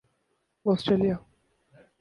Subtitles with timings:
[0.65, 1.15] Austria